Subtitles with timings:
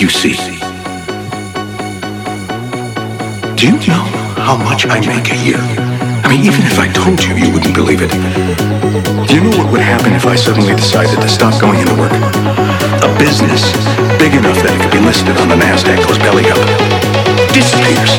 [0.00, 0.32] You see?
[3.52, 4.04] Do you know
[4.40, 5.60] how much I make a year?
[6.24, 8.08] I mean, even if I told you, you wouldn't believe it.
[9.28, 12.12] Do you know what would happen if I suddenly decided to stop going into work?
[13.04, 13.60] A business
[14.16, 16.60] big enough that it could be listed on the NASDAQ goes belly up.
[17.52, 18.16] Disappears.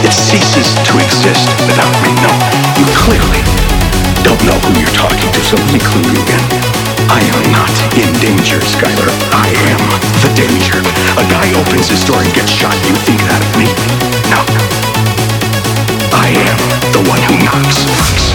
[0.00, 2.08] It ceases to exist without me.
[2.24, 2.32] No,
[2.80, 3.44] you clearly
[4.24, 6.77] don't know who you're talking to, so let me clue you in.
[7.10, 9.08] I am not in danger, Skyler.
[9.32, 9.80] I am
[10.20, 10.78] the danger.
[11.16, 12.74] A guy opens his door and gets shot.
[12.86, 13.68] You think that of me?
[14.28, 14.44] No.
[16.12, 16.58] I am
[16.92, 18.27] the one who knocks.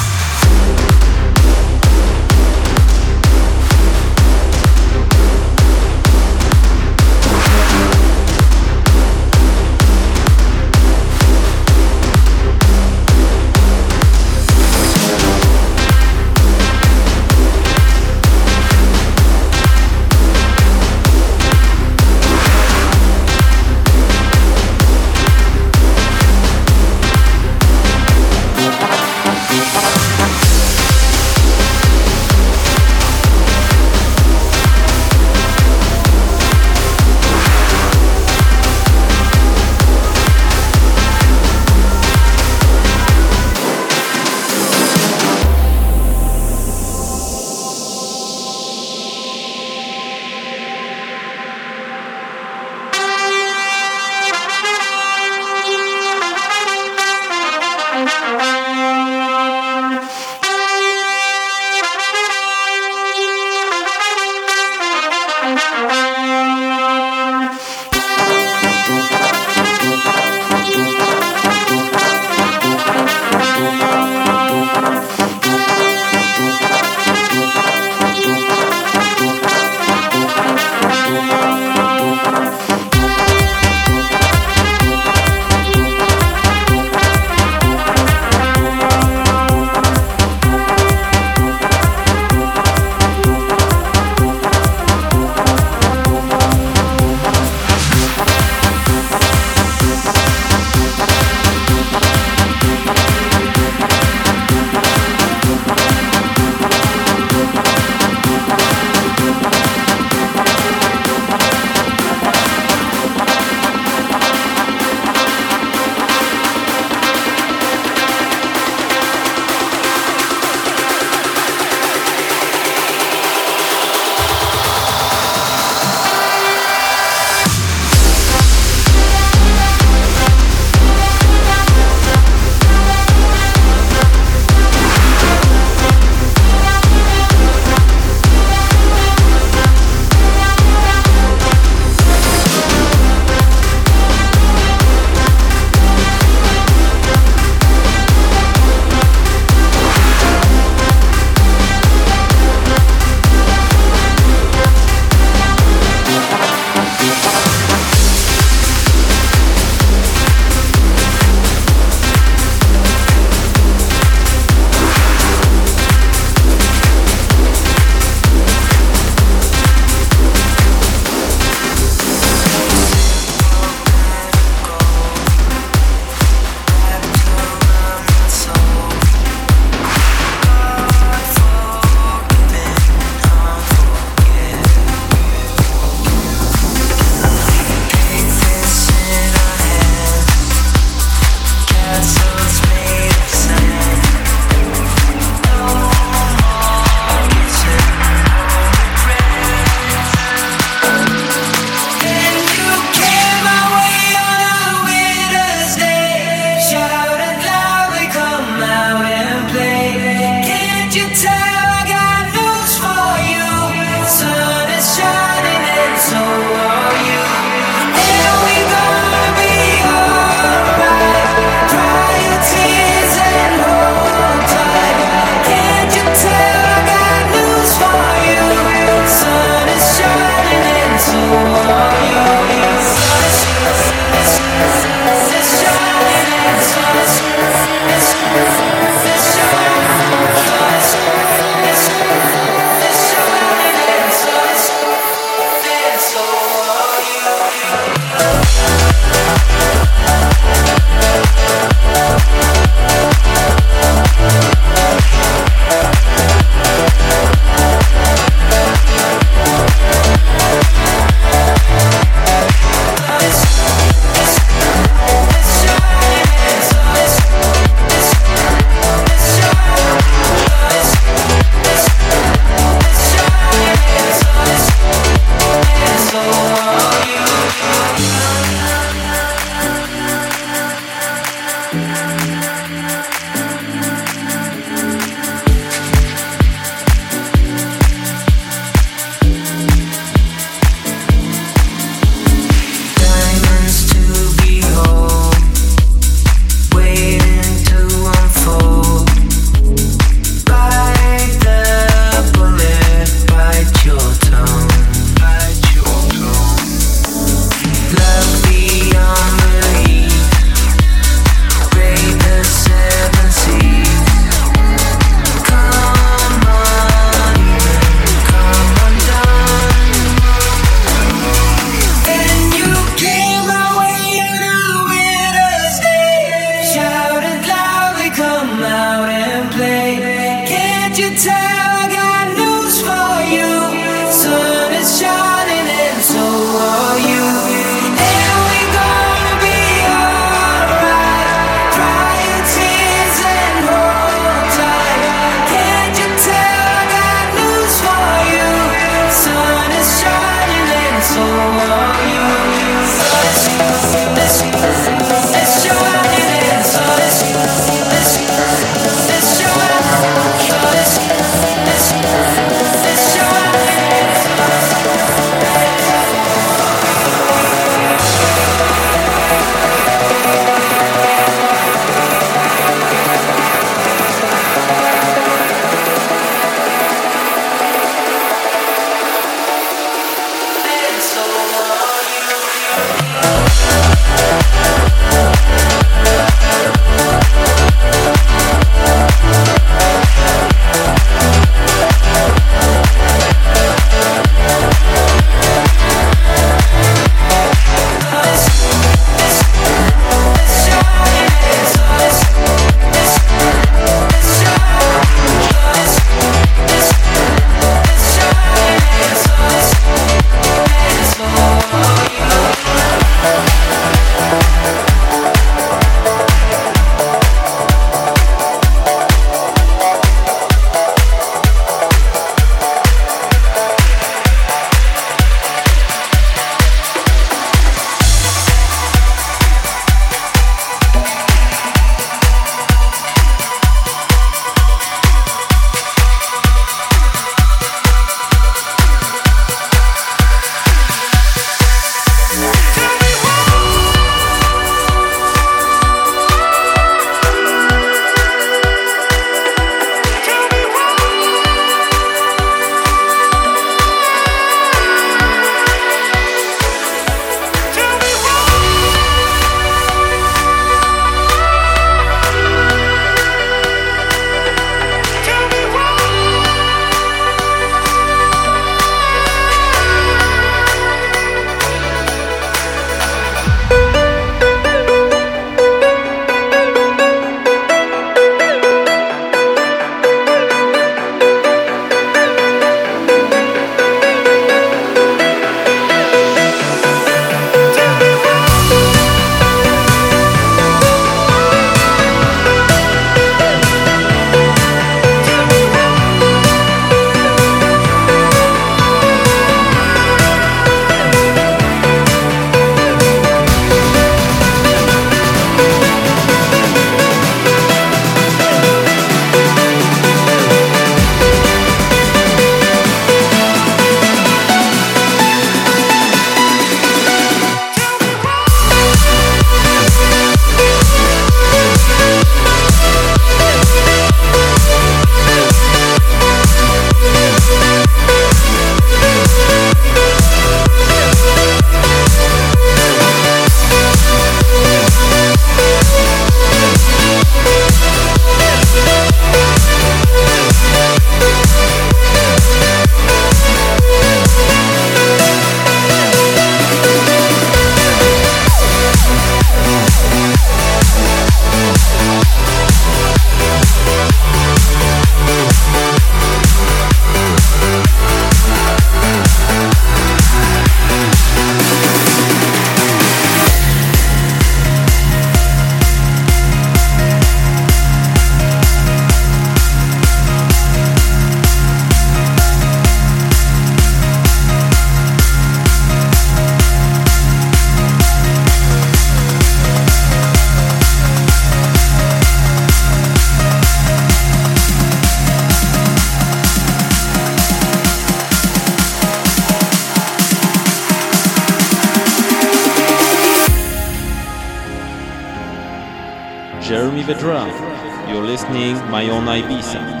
[598.53, 600.00] My Own Ibiza.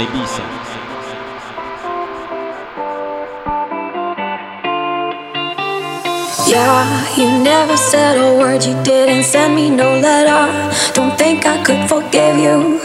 [0.00, 0.44] Ibiza.
[6.48, 10.42] Yeah, you never said a word, you didn't send me no letter.
[10.94, 12.80] Don't think I could forgive you.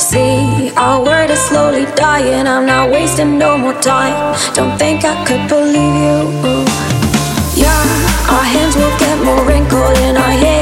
[0.00, 4.34] See, our word is slowly dying, I'm not wasting no more time.
[4.54, 6.18] Don't think I could believe you.
[7.54, 7.84] Yeah,
[8.34, 10.59] our hands will get more wrinkled and our hair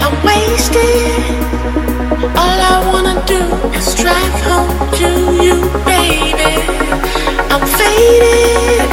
[0.00, 1.24] I'm wasted.
[2.36, 3.40] All I wanna do
[3.76, 5.08] is drive home to
[5.42, 6.52] you, baby.
[7.52, 8.90] I'm faded.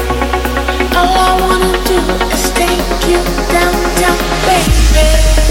[0.96, 2.00] All I wanna do
[2.36, 3.20] is take you
[3.52, 5.45] downtown, baby.